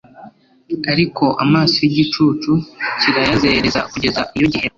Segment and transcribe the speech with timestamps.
[0.91, 2.51] ariko amaso y’igicucu
[2.99, 4.69] kirayazerereza kugeza iyo gihera